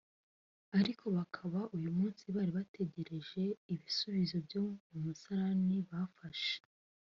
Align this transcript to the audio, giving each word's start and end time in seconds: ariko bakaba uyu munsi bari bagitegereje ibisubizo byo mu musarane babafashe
ariko 0.79 1.05
bakaba 1.17 1.59
uyu 1.75 1.89
munsi 1.97 2.23
bari 2.35 2.51
bagitegereje 2.57 3.43
ibisubizo 3.73 4.35
byo 4.45 4.61
mu 4.89 4.97
musarane 5.05 5.77
babafashe 5.89 6.59